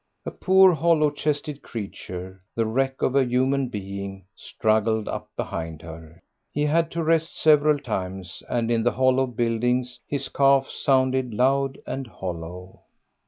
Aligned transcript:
A 0.25 0.31
poor 0.31 0.73
hollow 0.73 1.11
chested 1.11 1.61
creature, 1.61 2.41
the 2.55 2.65
wreck 2.65 3.03
of 3.03 3.15
a 3.15 3.23
human 3.23 3.67
being, 3.67 4.25
struggled 4.35 5.07
up 5.07 5.29
behind 5.37 5.83
her. 5.83 6.23
He 6.51 6.63
had 6.63 6.89
to 6.93 7.03
rest 7.03 7.39
several 7.39 7.77
times, 7.77 8.41
and 8.49 8.71
in 8.71 8.81
the 8.81 8.93
hollow 8.93 9.27
building 9.27 9.85
his 10.07 10.27
cough 10.27 10.71
sounded 10.71 11.35
loud 11.35 11.77
and 11.85 12.07
hollow. 12.07 12.79